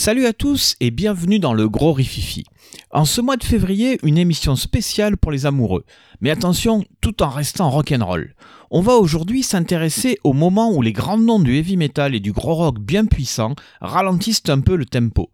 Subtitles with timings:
[0.00, 2.44] Salut à tous et bienvenue dans le Gros Rififi.
[2.90, 5.84] En ce mois de février, une émission spéciale pour les amoureux.
[6.22, 8.34] Mais attention, tout en restant rock'n'roll.
[8.70, 12.32] On va aujourd'hui s'intéresser au moment où les grands noms du heavy metal et du
[12.32, 15.28] gros rock bien puissants ralentissent un peu le tempo.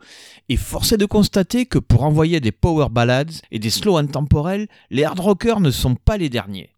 [0.48, 4.66] Et force est de constater que pour envoyer des power ballads et des slow intemporels,
[4.90, 6.75] les hard rockers ne sont pas les derniers.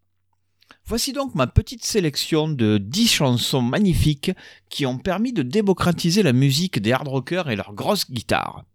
[0.89, 4.31] Voici donc ma petite sélection de 10 chansons magnifiques
[4.69, 8.65] qui ont permis de démocratiser la musique des hard rockers et leurs grosses guitares.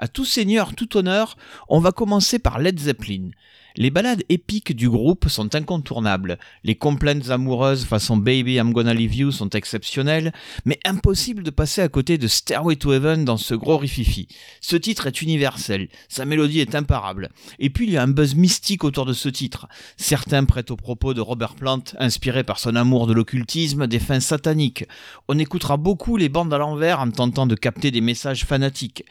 [0.00, 1.36] À tout seigneur, tout honneur,
[1.68, 3.30] on va commencer par Led Zeppelin.
[3.74, 6.38] Les ballades épiques du groupe sont incontournables.
[6.62, 10.32] Les complaintes amoureuses façon Baby I'm Gonna Leave You sont exceptionnelles,
[10.64, 14.28] mais impossible de passer à côté de Stairway to Heaven dans ce gros rififi.
[14.60, 17.30] Ce titre est universel, sa mélodie est imparable.
[17.58, 19.66] Et puis il y a un buzz mystique autour de ce titre.
[19.96, 24.20] Certains prêtent au propos de Robert Plant, inspiré par son amour de l'occultisme, des fins
[24.20, 24.86] sataniques.
[25.26, 29.04] On écoutera beaucoup les bandes à l'envers en tentant de capter des messages fanatiques.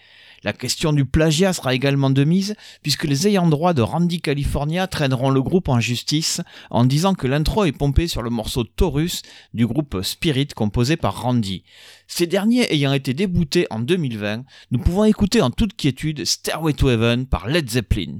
[0.44, 4.88] La question du plagiat sera également de mise, puisque les ayants droit de Randy California
[4.88, 9.22] traîneront le groupe en justice en disant que l'intro est pompée sur le morceau Taurus
[9.54, 11.64] du groupe Spirit composé par Randy.
[12.08, 16.90] Ces derniers ayant été déboutés en 2020, nous pouvons écouter en toute quiétude Stairway to
[16.90, 18.20] Heaven par Led Zeppelin.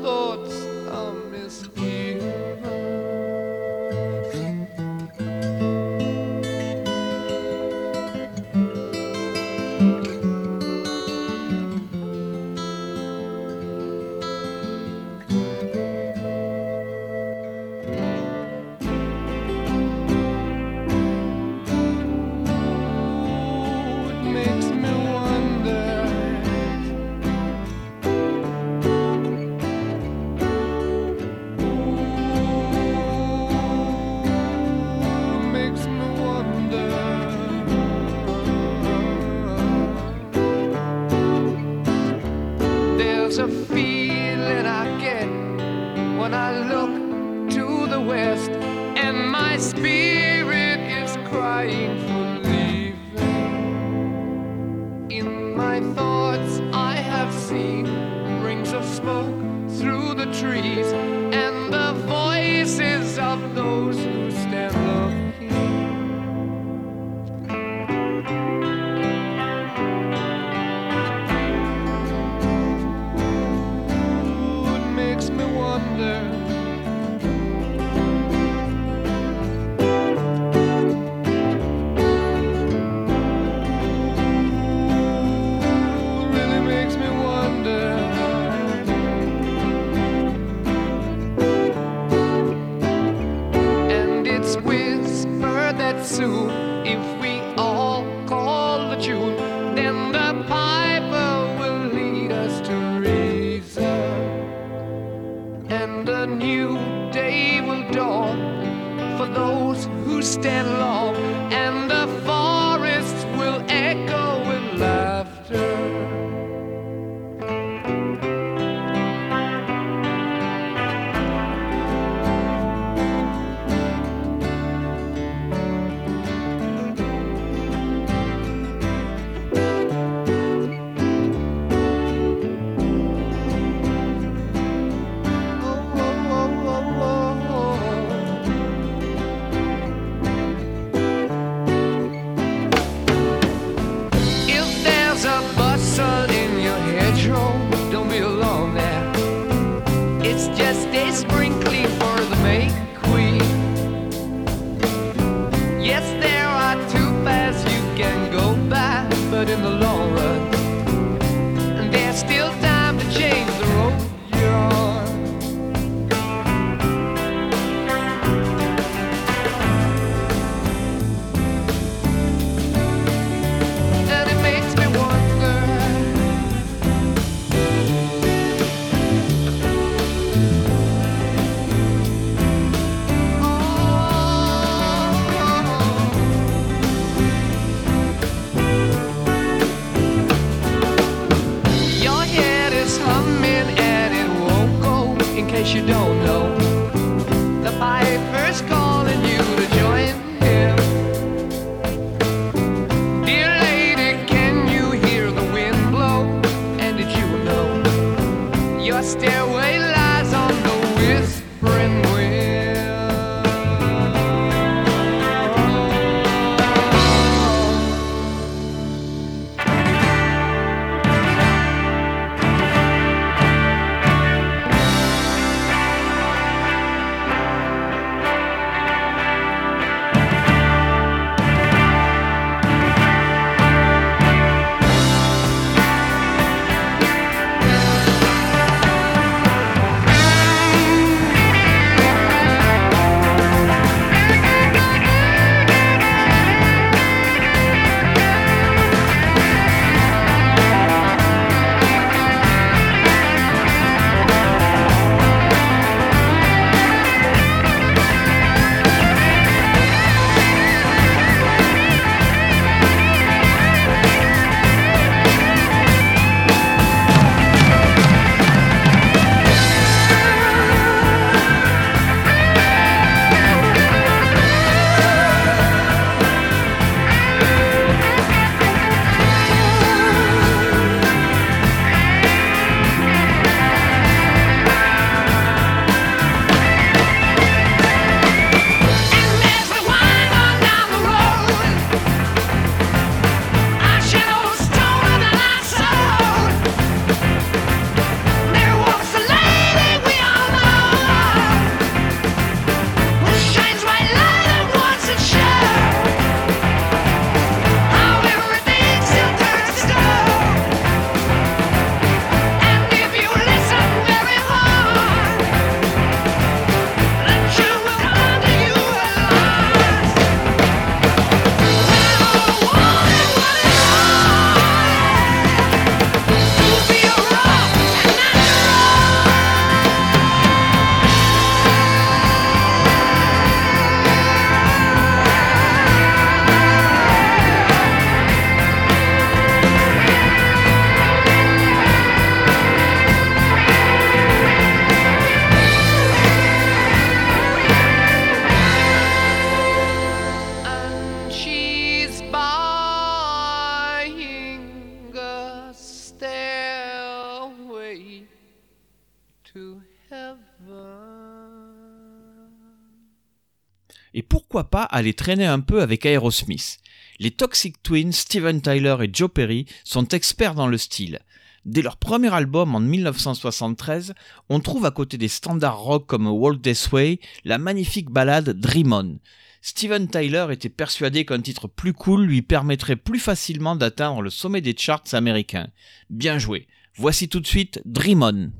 [364.13, 366.79] Et pourquoi pas aller traîner un peu avec Aerosmith?
[367.19, 371.19] Les Toxic Twins, Steven Tyler et Joe Perry sont experts dans le style.
[371.65, 374.13] Dès leur premier album en 1973,
[374.49, 378.93] on trouve à côté des standards rock comme Walk This Way la magnifique ballade Dream
[378.93, 379.19] On.
[379.61, 384.61] Steven Tyler était persuadé qu'un titre plus cool lui permettrait plus facilement d'atteindre le sommet
[384.61, 385.67] des charts américains.
[386.09, 386.67] Bien joué.
[386.95, 388.51] Voici tout de suite Dream On.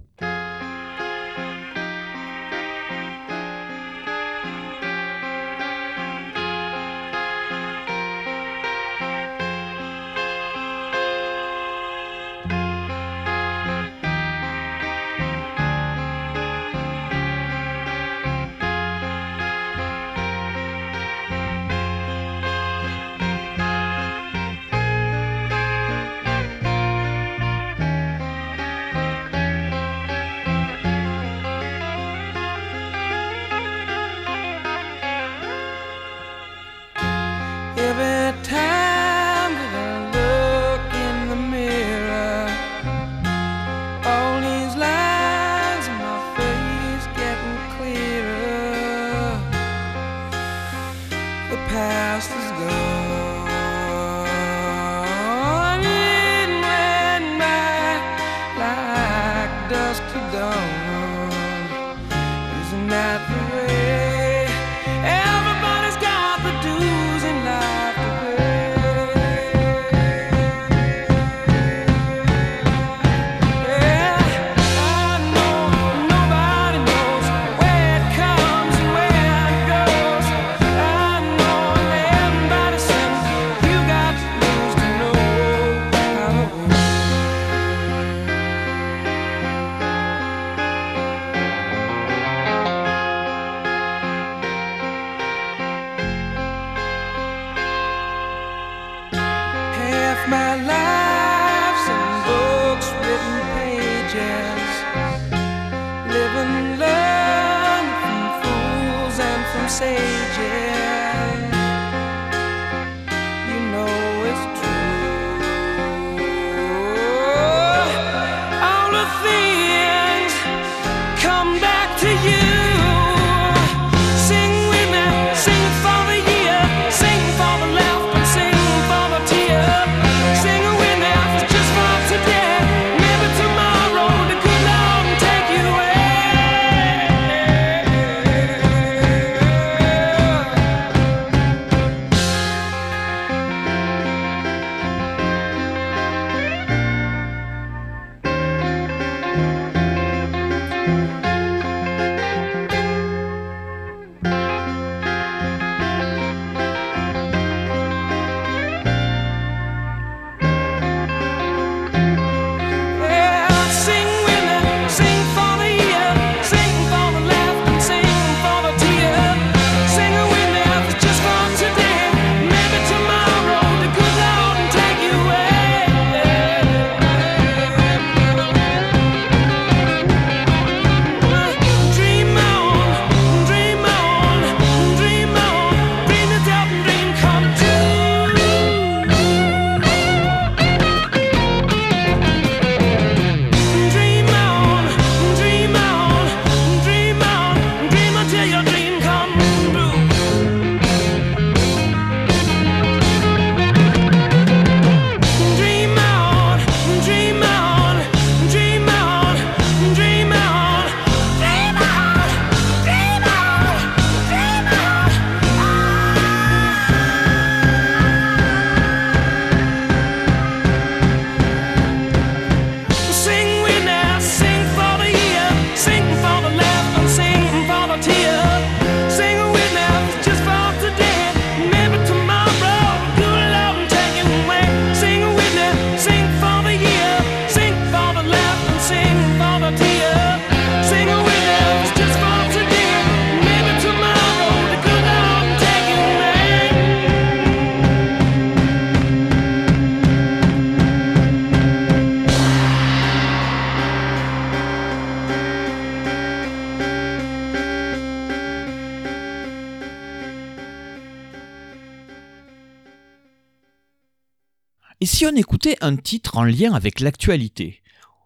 [265.04, 267.82] Et si on écoutait un titre en lien avec l'actualité?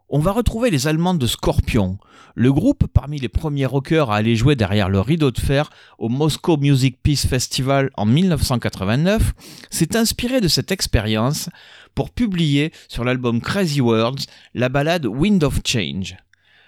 [0.09, 1.97] On va retrouver les Allemands de Scorpion,
[2.35, 6.09] le groupe parmi les premiers rockers à aller jouer derrière le rideau de fer au
[6.09, 9.31] Moscow Music Peace Festival en 1989,
[9.69, 11.49] s'est inspiré de cette expérience
[11.95, 16.17] pour publier sur l'album Crazy Words la ballade Wind of Change.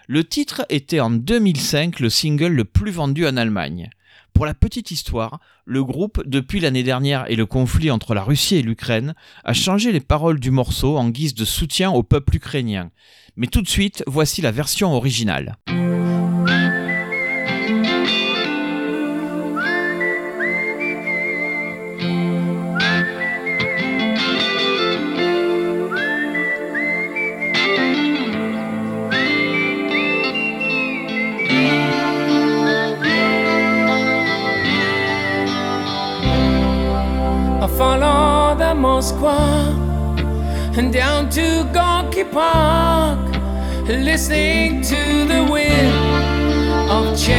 [0.07, 3.89] Le titre était en 2005 le single le plus vendu en Allemagne.
[4.37, 8.57] Pour la petite histoire, le groupe, depuis l'année dernière et le conflit entre la Russie
[8.57, 12.91] et l'Ukraine, a changé les paroles du morceau en guise de soutien au peuple ukrainien.
[13.35, 15.57] Mais tout de suite, voici la version originale.
[40.75, 43.19] And down to Gorky Park,
[43.87, 45.93] listening to the wind
[46.89, 47.37] of change.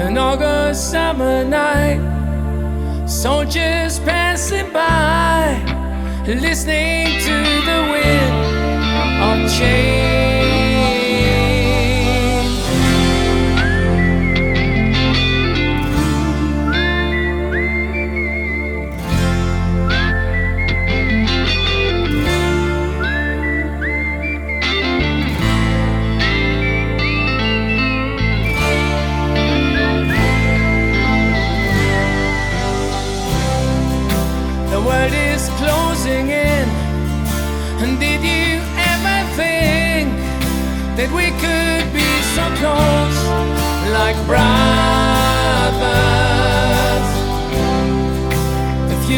[0.00, 2.00] An August summer night,
[3.08, 5.58] soldiers passing by,
[6.28, 7.36] listening to
[7.66, 8.34] the wind
[9.20, 10.49] of change.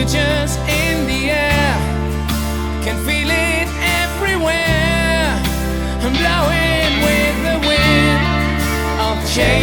[0.03, 1.77] Future's in the air,
[2.83, 3.69] can feel it
[4.03, 5.39] everywhere,
[6.03, 8.21] and blowing with the wind
[9.01, 9.62] of change.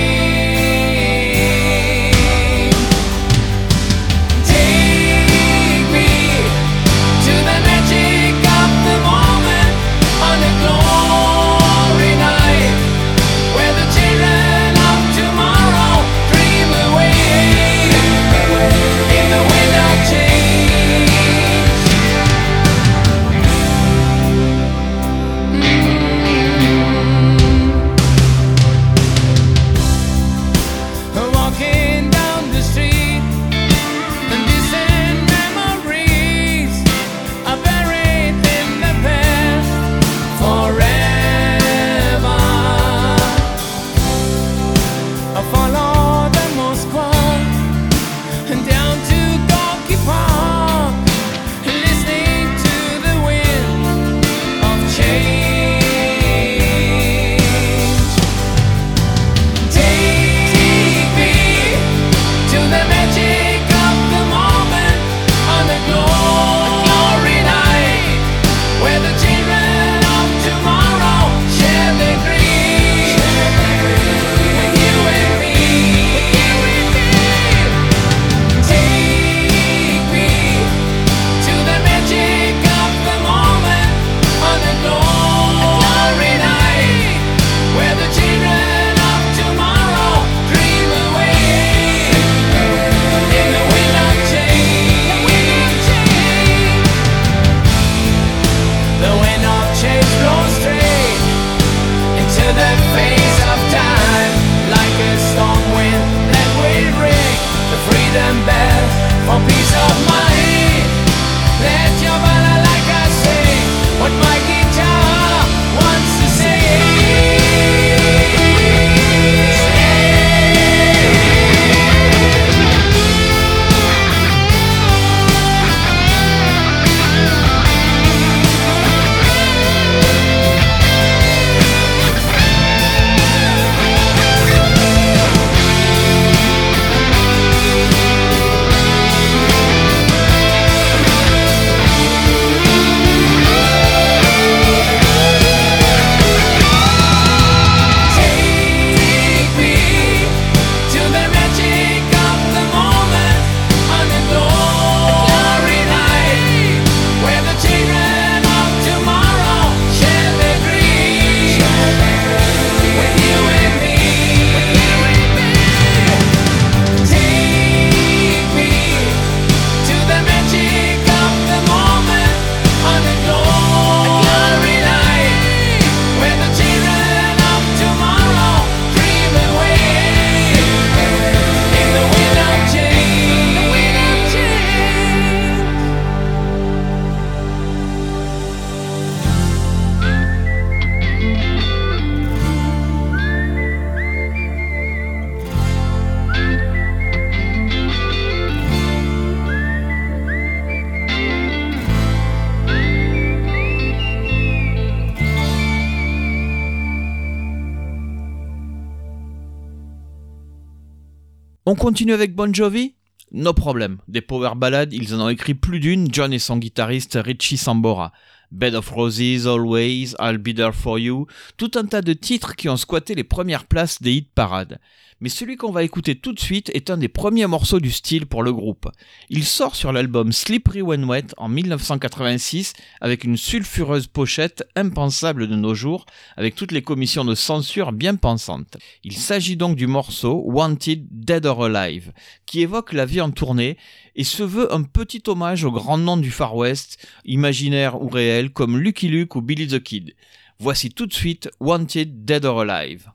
[211.79, 212.96] Continue avec Bon Jovi
[213.31, 214.00] No problème.
[214.09, 218.11] Des power ballads, ils en ont écrit plus d'une, John et son guitariste Richie Sambora.
[218.51, 222.68] Bed of Roses, Always, I'll Be There For You, tout un tas de titres qui
[222.68, 224.79] ont squatté les premières places des hit parades
[225.22, 228.25] mais celui qu'on va écouter tout de suite est un des premiers morceaux du style
[228.25, 228.90] pour le groupe.
[229.29, 235.55] Il sort sur l'album Slippery When Wet en 1986 avec une sulfureuse pochette impensable de
[235.55, 236.05] nos jours,
[236.38, 238.77] avec toutes les commissions de censure bien pensantes.
[239.03, 242.12] Il s'agit donc du morceau Wanted Dead or Alive,
[242.46, 243.77] qui évoque la vie en tournée
[244.16, 248.51] et se veut un petit hommage aux grands noms du Far West, imaginaire ou réel,
[248.51, 250.16] comme Lucky Luke ou Billy the Kid.
[250.60, 253.10] Voici tout de suite Wanted Dead or Alive.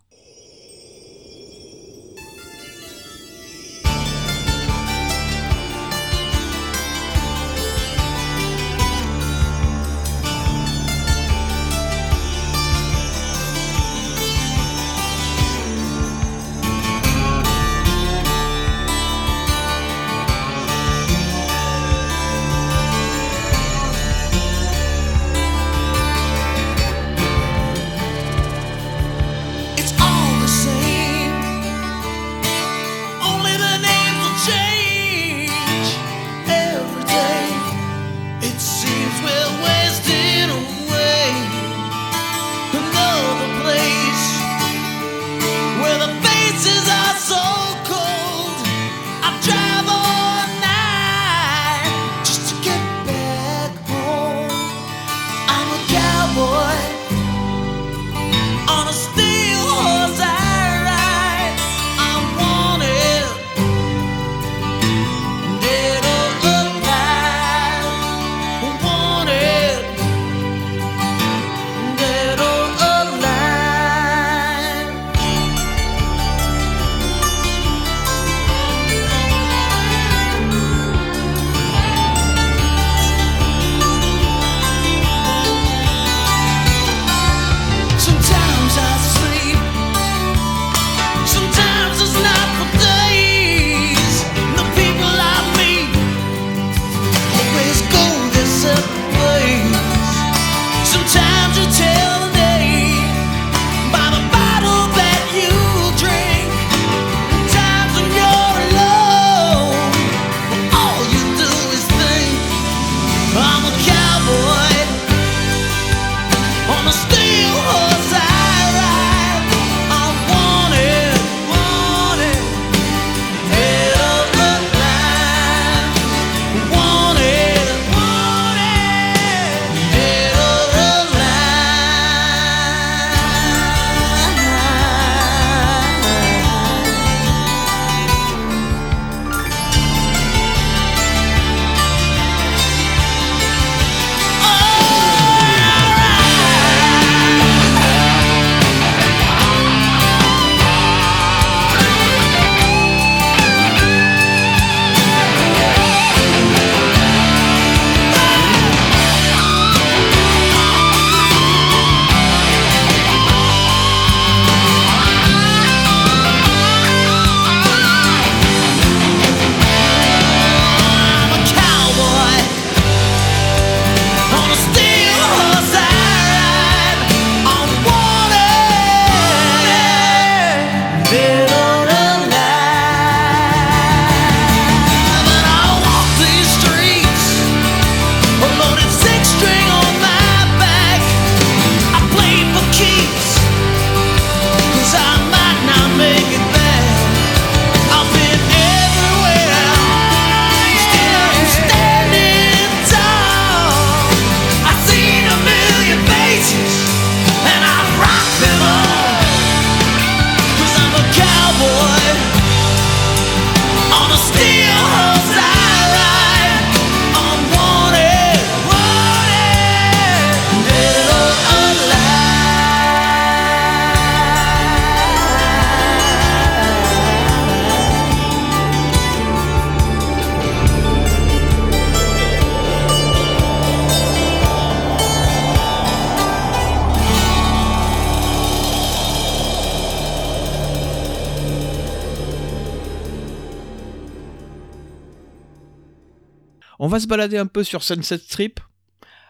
[246.94, 248.61] Va se balader un peu sur Sunset Strip.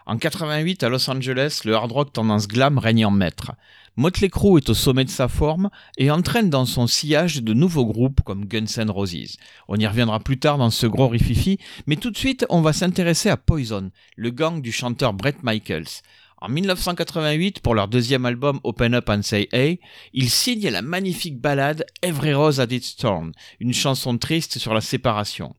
[0.04, 3.52] En 88, à Los Angeles, le hard rock tendance glam règne en maître.
[3.96, 7.86] Motley Crue est au sommet de sa forme et entraîne dans son sillage de nouveaux
[7.86, 9.38] groupes comme Guns N' Roses.
[9.66, 12.74] On y reviendra plus tard dans ce gros rififi, mais tout de suite on va
[12.74, 16.02] s'intéresser à Poison, le gang du chanteur Brett Michaels.
[16.42, 19.80] En 1988, pour leur deuxième album Open Up and Say Hey,
[20.12, 24.82] ils signent la magnifique ballade Every Rose Had Its Thorn, une chanson triste sur la
[24.82, 25.54] séparation.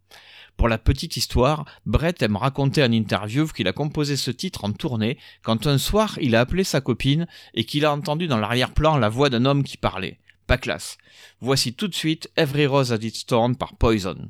[0.58, 4.72] Pour la petite histoire, Brett aime raconter en interview qu'il a composé ce titre en
[4.72, 8.98] tournée quand un soir il a appelé sa copine et qu'il a entendu dans l'arrière-plan
[8.98, 10.20] la voix d'un homme qui parlait.
[10.48, 10.98] Pas classe.
[11.42, 14.30] Voici tout de suite Every Rose Had Its Thorn par Poison.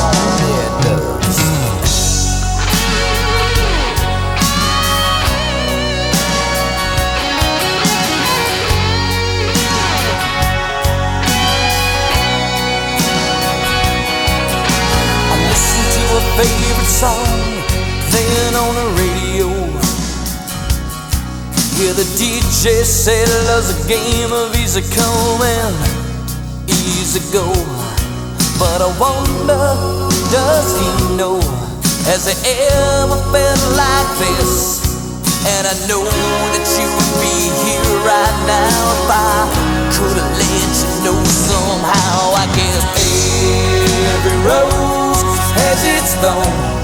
[21.81, 25.73] Yeah, the DJ said love's a game of easy come and
[26.69, 27.49] easy go.
[28.61, 29.65] But I wonder,
[30.29, 31.41] does he know?
[32.05, 32.37] Has he
[32.69, 34.93] ever felt like this?
[35.57, 39.49] And I know that you would be here right now if I
[39.97, 42.37] could have let you know somehow.
[42.37, 42.77] I guess
[44.21, 45.21] every rose
[45.57, 46.81] has its thorn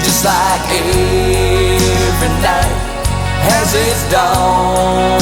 [0.00, 1.37] just like every
[2.42, 2.76] night
[3.48, 5.20] has its dawn.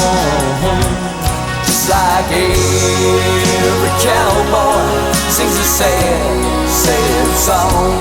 [1.65, 4.87] Just like every cowboy
[5.31, 7.95] sings a sad, sad song.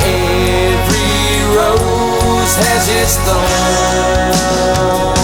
[0.00, 1.18] Every
[1.56, 5.17] rose has its thorn.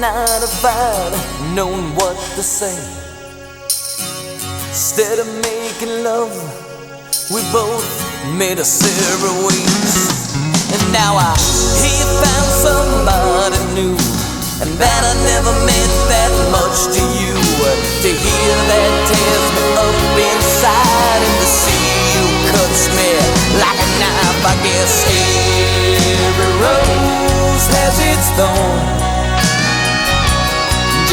[0.00, 1.12] Night if I'd
[1.54, 2.72] known what to say.
[4.72, 6.32] Instead of making love,
[7.28, 7.84] we both
[8.40, 10.32] made a separate ways.
[10.72, 11.36] And now I
[11.84, 13.92] hear found somebody new,
[14.64, 17.36] and that I never meant that much to you.
[18.00, 21.84] To hear that tears me up inside, and to see
[22.16, 23.10] you cuts me
[23.60, 24.40] like a knife.
[24.48, 25.04] I guess
[26.24, 28.80] every rose has its thorn,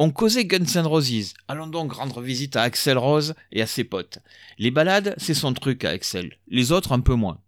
[0.00, 1.34] On causait Guns N' Roses.
[1.46, 4.18] Allons donc rendre visite à Axel Rose et à ses potes.
[4.58, 6.32] Les balades, c'est son truc à Axel.
[6.48, 7.38] Les autres, un peu moins.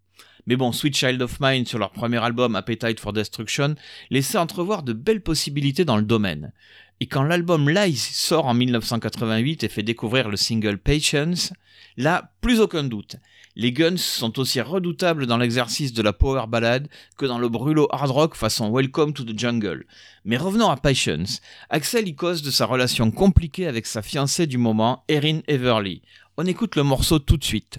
[0.47, 3.75] Mais bon, Sweet Child of Mine sur leur premier album Appetite for Destruction
[4.11, 6.53] laissait entrevoir de belles possibilités dans le domaine.
[7.01, 11.53] Et quand l'album Lies sort en 1988 et fait découvrir le single Patience,
[11.97, 13.17] là, plus aucun doute.
[13.55, 17.89] Les Guns sont aussi redoutables dans l'exercice de la power ballade que dans le brûlot
[17.91, 19.87] hard rock façon Welcome to the Jungle.
[20.25, 21.41] Mais revenons à Patience.
[21.71, 26.03] Axel y cause de sa relation compliquée avec sa fiancée du moment, Erin Everly.
[26.37, 27.79] On écoute le morceau tout de suite.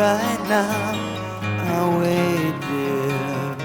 [0.00, 0.92] right now,
[1.68, 3.56] I'll wait there.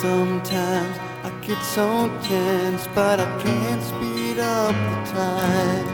[0.00, 1.86] Sometimes I get so
[2.22, 5.86] tense, but I can't speed up the time.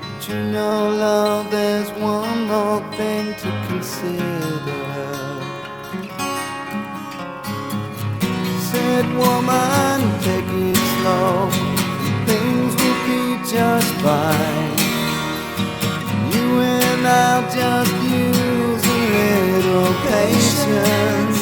[0.00, 4.84] But you know, love, there's one more thing to consider.
[8.70, 11.50] Said woman, take it slow.
[12.28, 14.77] Things will be just fine.
[16.98, 18.98] And I'll just use a
[19.54, 21.40] little patience.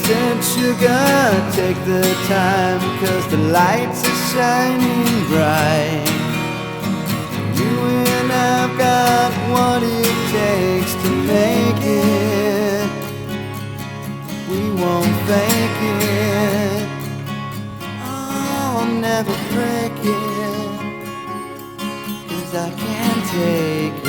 [0.00, 1.04] Said sugar,
[1.52, 6.08] take the time, cause the lights are shining bright.
[7.58, 7.74] You
[8.16, 12.88] and I've got what it takes to make it.
[14.48, 16.88] We won't fake it.
[18.00, 20.33] I'll never break it.
[22.56, 24.03] I can't take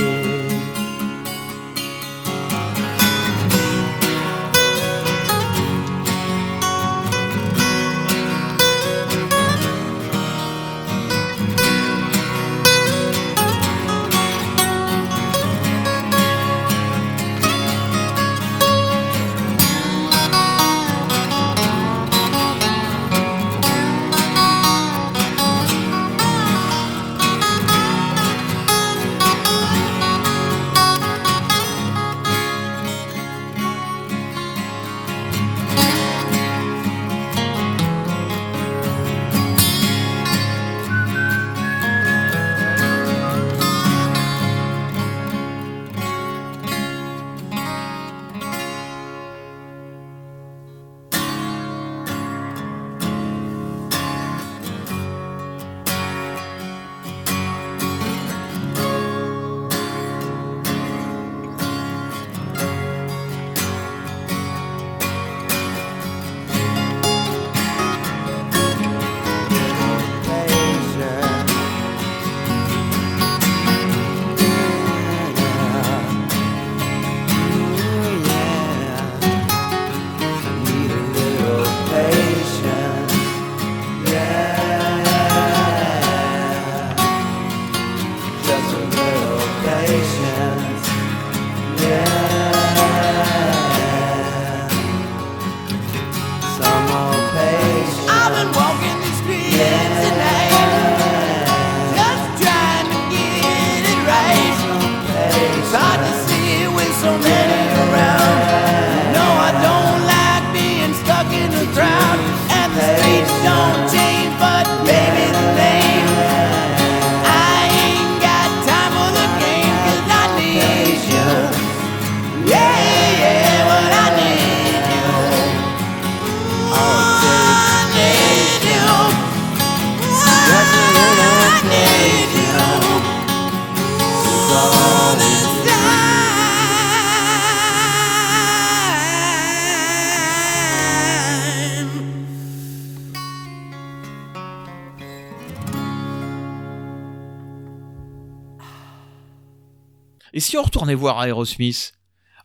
[150.58, 151.94] Retournait voir Aerosmith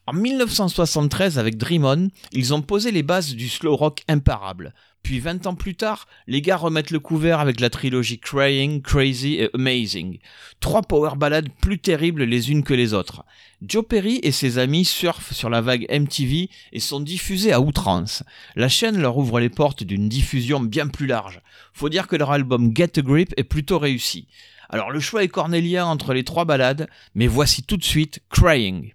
[0.07, 4.75] En 1973, avec Dream On, ils ont posé les bases du slow rock imparable.
[5.03, 9.35] Puis 20 ans plus tard, les gars remettent le couvert avec la trilogie Crying, Crazy
[9.37, 10.19] et Amazing.
[10.59, 13.25] Trois power ballades plus terribles les unes que les autres.
[13.63, 18.25] Joe Perry et ses amis surfent sur la vague MTV et sont diffusés à outrance.
[18.57, 21.41] La chaîne leur ouvre les portes d'une diffusion bien plus large.
[21.73, 24.27] Faut dire que leur album Get a Grip est plutôt réussi.
[24.73, 28.95] Alors le choix est cornélien entre les trois ballades, mais voici tout de suite Crying.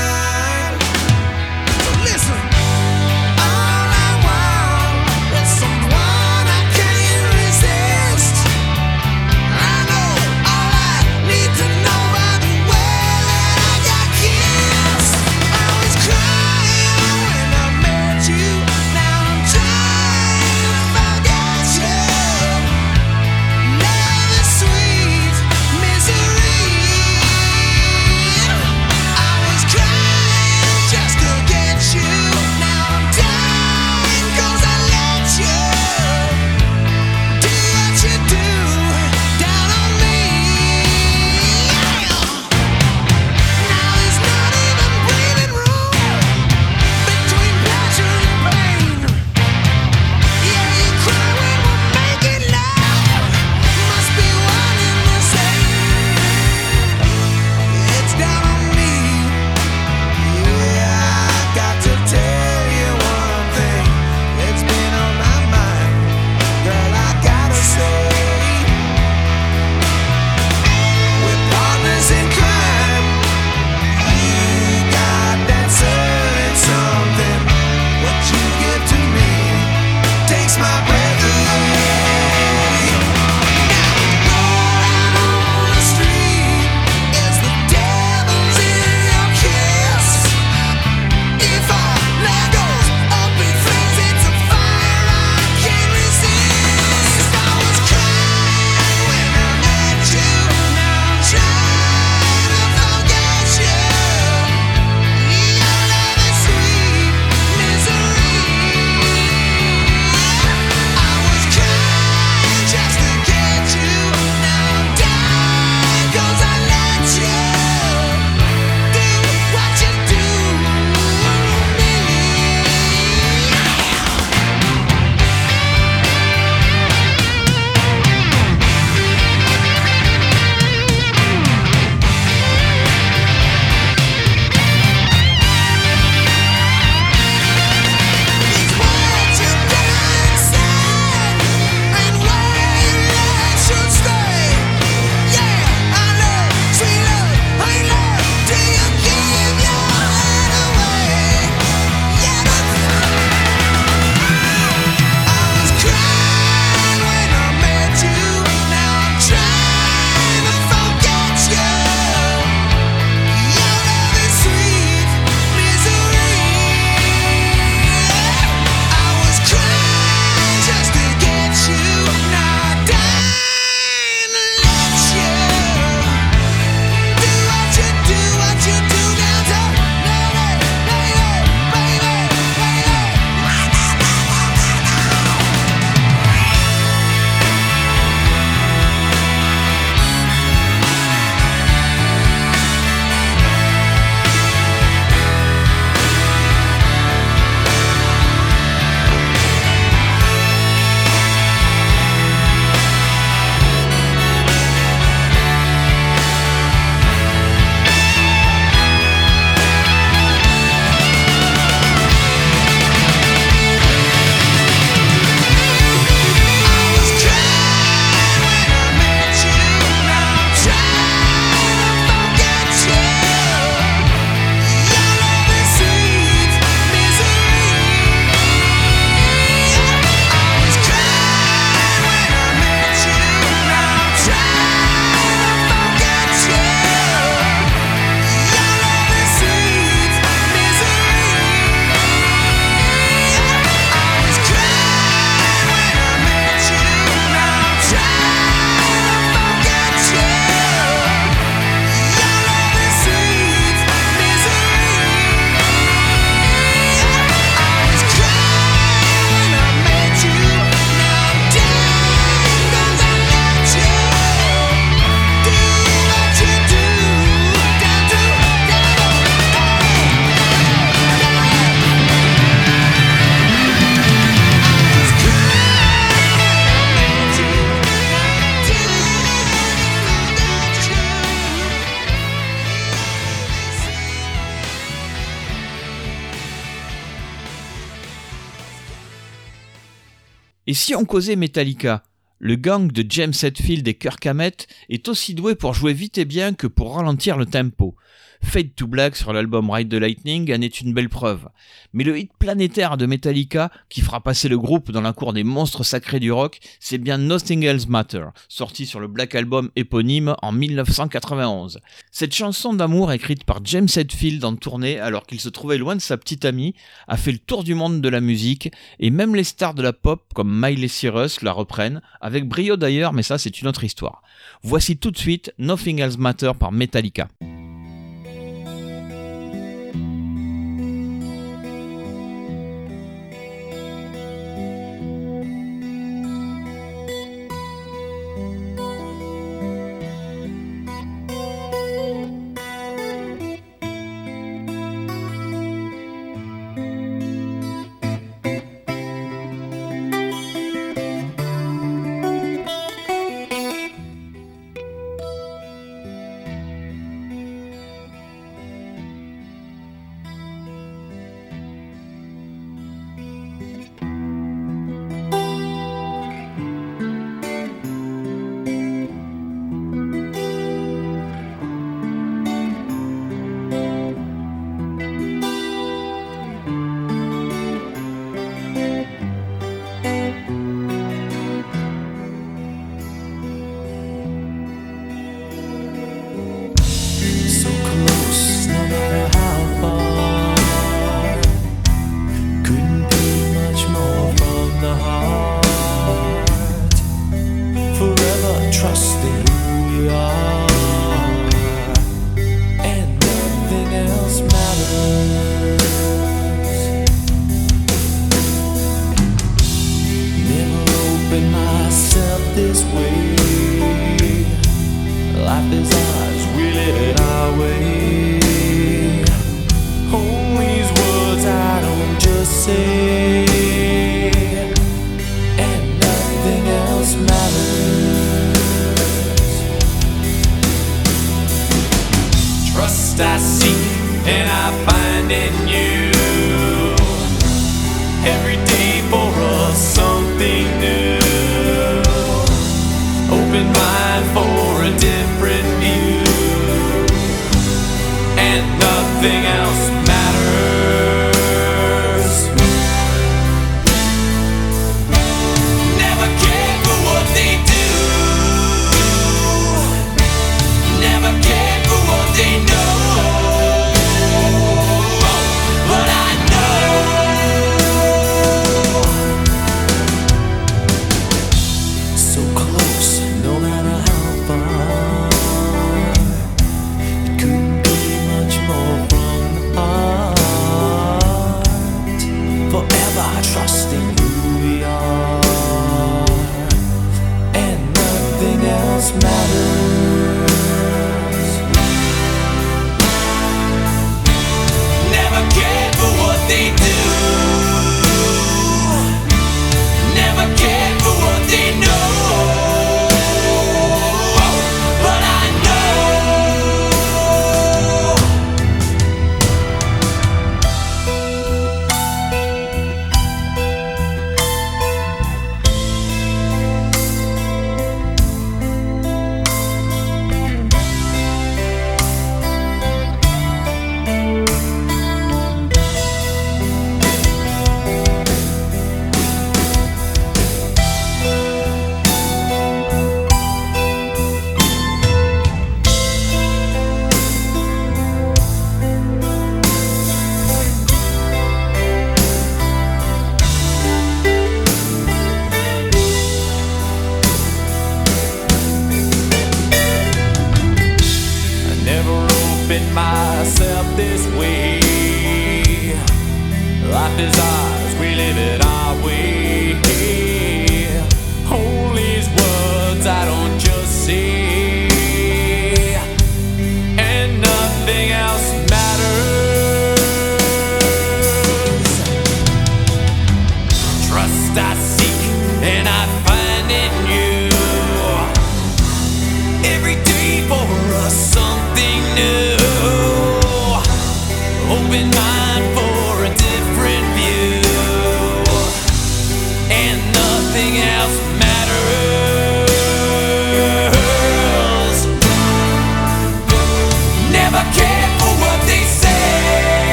[290.81, 292.01] Si on causait Metallica
[292.39, 296.25] Le gang de James Hetfield et Kirk Hammett est aussi doué pour jouer vite et
[296.25, 297.95] bien que pour ralentir le tempo.
[298.43, 301.47] Fade to Black sur l'album Ride the Lightning en est une belle preuve.
[301.93, 305.43] Mais le hit planétaire de Metallica, qui fera passer le groupe dans la cour des
[305.43, 310.35] monstres sacrés du rock, c'est bien Nothing Else Matter, sorti sur le Black Album éponyme
[310.41, 311.79] en 1991.
[312.11, 316.01] Cette chanson d'amour écrite par James Hetfield en tournée alors qu'il se trouvait loin de
[316.01, 316.75] sa petite amie,
[317.07, 319.93] a fait le tour du monde de la musique, et même les stars de la
[319.93, 324.23] pop comme Miley Cyrus la reprennent, avec brio d'ailleurs, mais ça c'est une autre histoire.
[324.63, 327.27] Voici tout de suite Nothing Else Matter par Metallica.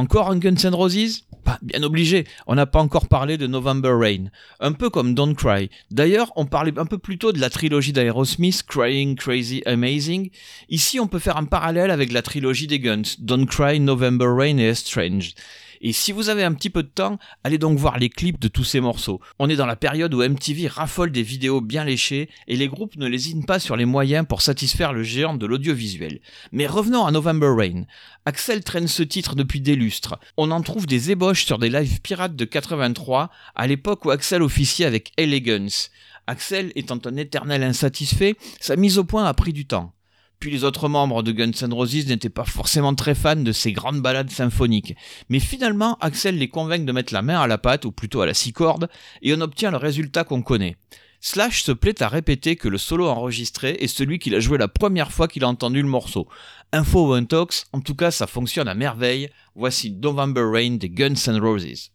[0.00, 1.26] Encore un Guns N' Roses?
[1.60, 5.68] Bien obligé, on n'a pas encore parlé de November Rain, un peu comme Don't Cry.
[5.90, 10.30] D'ailleurs, on parlait un peu plus tôt de la trilogie d'Aerosmith, Crying, Crazy, Amazing.
[10.70, 14.56] Ici, on peut faire un parallèle avec la trilogie des Guns, Don't Cry, November Rain
[14.56, 15.34] et Strange.
[15.82, 18.48] Et si vous avez un petit peu de temps, allez donc voir les clips de
[18.48, 19.20] tous ces morceaux.
[19.38, 22.96] On est dans la période où MTV raffole des vidéos bien léchées et les groupes
[22.96, 26.20] ne lésinent pas sur les moyens pour satisfaire le géant de l'audiovisuel.
[26.52, 27.84] Mais revenons à November Rain.
[28.26, 30.18] Axel traîne ce titre depuis des lustres.
[30.36, 34.42] On en trouve des ébauches sur des lives pirates de 83, à l'époque où Axel
[34.42, 35.90] officiait avec Elegance.
[36.26, 39.94] Axel étant un éternel insatisfait, sa mise au point a pris du temps.
[40.40, 43.72] Puis les autres membres de Guns N' Roses n'étaient pas forcément très fans de ces
[43.72, 44.96] grandes balades symphoniques.
[45.28, 48.26] Mais finalement, Axel les convainc de mettre la main à la pâte, ou plutôt à
[48.26, 48.88] la scie corde,
[49.20, 50.78] et on obtient le résultat qu'on connaît.
[51.20, 54.68] Slash se plaît à répéter que le solo enregistré est celui qu'il a joué la
[54.68, 56.26] première fois qu'il a entendu le morceau.
[56.72, 59.28] Info One Talks, en tout cas ça fonctionne à merveille.
[59.54, 61.90] Voici November Rain des Guns N' Roses.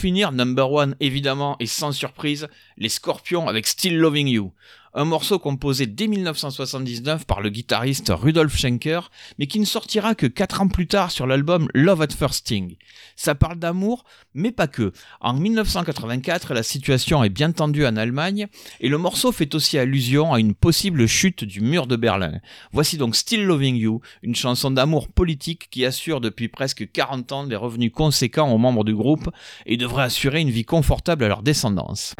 [0.00, 2.48] Finir, number one évidemment et sans surprise,
[2.78, 4.50] les Scorpions avec Still Loving You.
[4.92, 10.26] Un morceau composé dès 1979 par le guitariste Rudolf Schenker, mais qui ne sortira que
[10.26, 12.74] 4 ans plus tard sur l'album Love at First Sting.
[13.14, 14.92] Ça parle d'amour, mais pas que.
[15.20, 18.48] En 1984, la situation est bien tendue en Allemagne,
[18.80, 22.40] et le morceau fait aussi allusion à une possible chute du mur de Berlin.
[22.72, 27.46] Voici donc Still Loving You, une chanson d'amour politique qui assure depuis presque 40 ans
[27.46, 29.30] des revenus conséquents aux membres du groupe
[29.66, 32.16] et devrait assurer une vie confortable à leur descendance.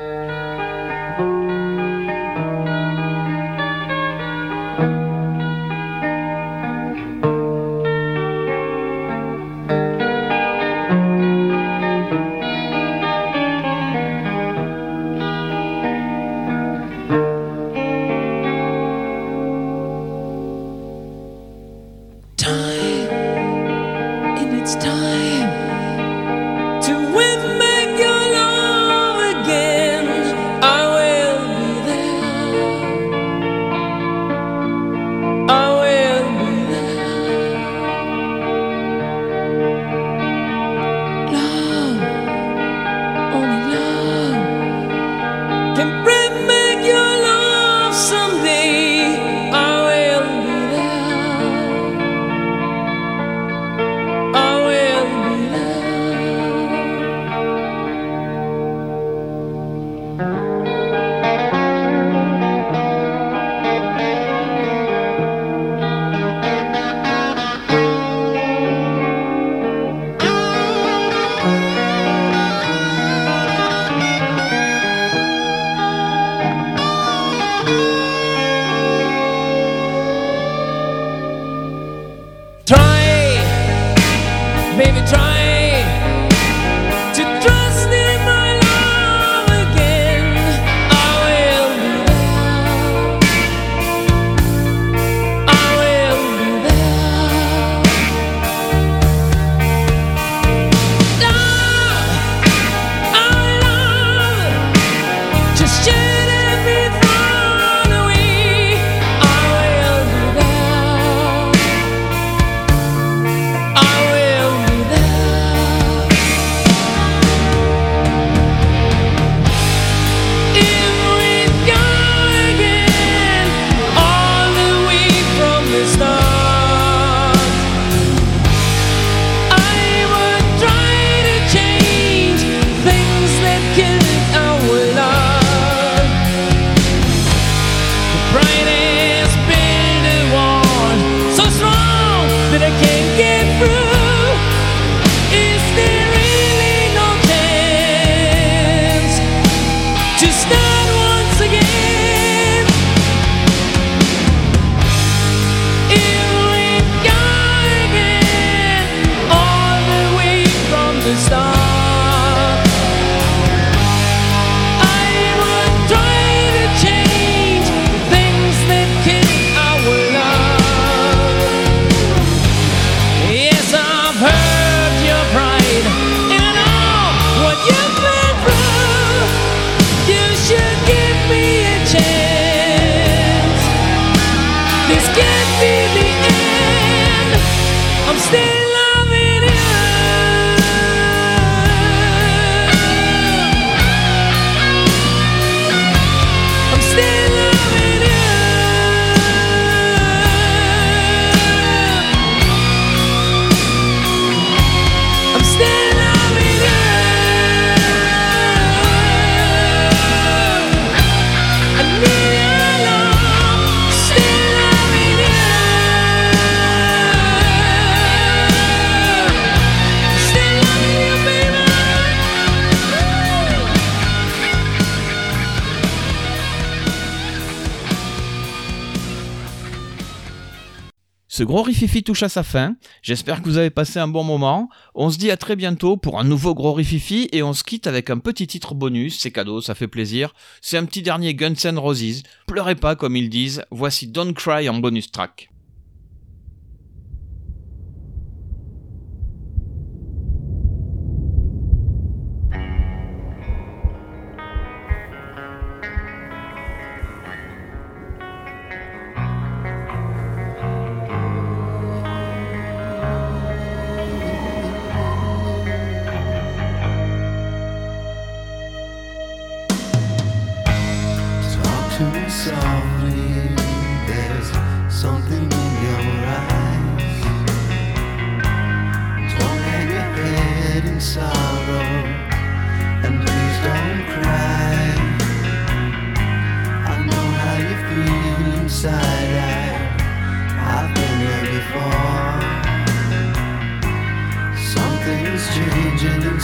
[231.41, 232.76] Ce gros rififi touche à sa fin.
[233.01, 234.68] J'espère que vous avez passé un bon moment.
[234.95, 237.86] On se dit à très bientôt pour un nouveau gros rififi et on se quitte
[237.86, 239.18] avec un petit titre bonus.
[239.18, 240.34] C'est cadeau, ça fait plaisir.
[240.61, 242.24] C'est un petit dernier Guns N' Roses.
[242.47, 243.62] Pleurez pas comme ils disent.
[243.70, 245.49] Voici Don't Cry en bonus track.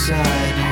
[0.09, 0.66] inside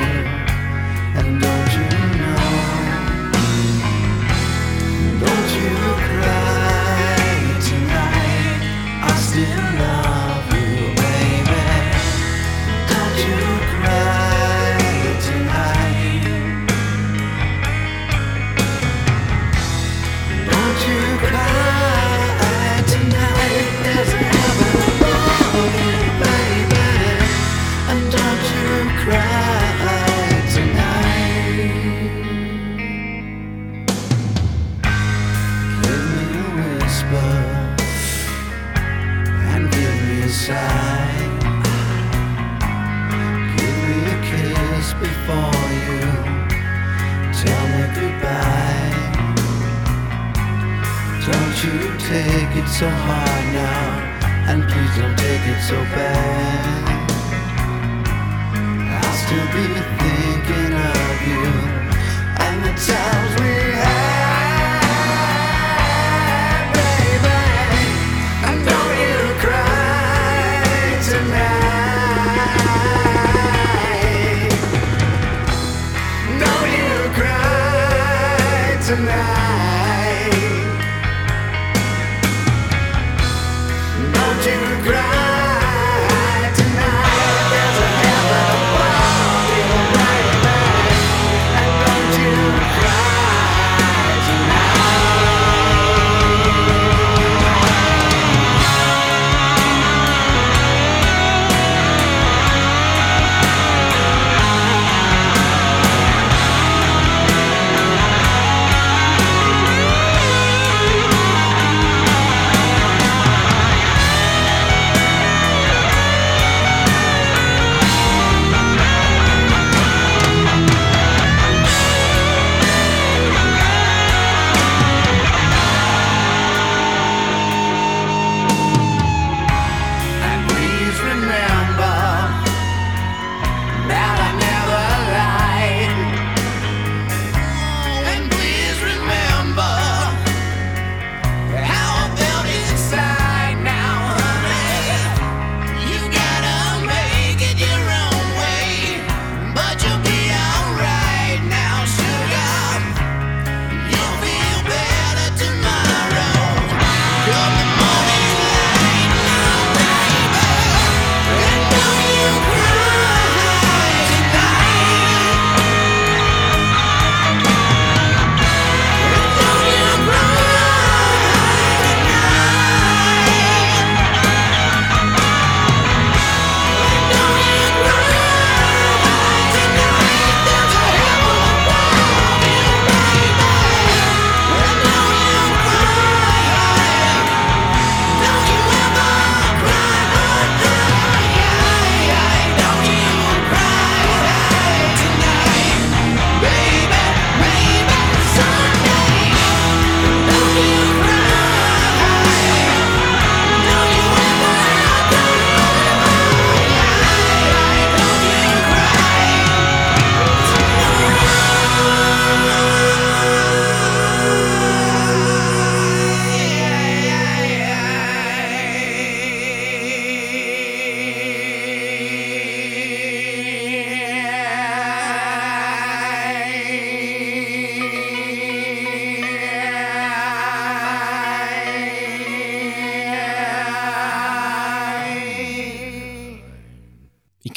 [52.79, 56.14] so hard now, and please don't take it so bad.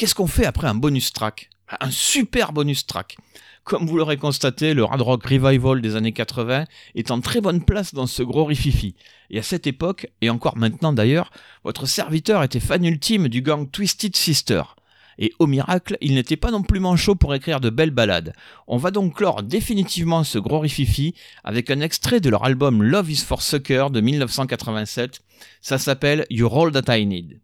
[0.09, 1.51] qu'est-ce qu'on fait après un bonus track?
[1.79, 3.15] Un super bonus track.
[3.63, 6.65] Comme vous l'aurez constaté, le hard rock revival des années 80
[6.95, 8.95] est en très bonne place dans ce gros rififi.
[9.29, 11.29] Et à cette époque, et encore maintenant d'ailleurs,
[11.63, 14.63] votre serviteur était fan ultime du gang Twisted Sister.
[15.19, 18.33] Et au miracle, il n'était pas non plus manchot pour écrire de belles ballades.
[18.65, 21.13] On va donc clore définitivement ce gros rififi
[21.43, 25.21] avec un extrait de leur album Love is for Sucker de 1987.
[25.61, 27.41] Ça s'appelle You're All That I Need.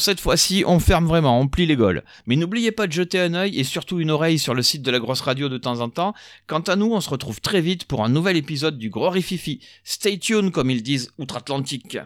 [0.00, 2.02] cette fois-ci, on ferme vraiment, on plie les gaules.
[2.26, 4.90] Mais n'oubliez pas de jeter un œil et surtout une oreille sur le site de
[4.90, 6.14] la grosse radio de temps en temps.
[6.46, 9.60] Quant à nous, on se retrouve très vite pour un nouvel épisode du Gros Rififi.
[9.84, 11.98] Stay tuned, comme ils disent outre-Atlantique.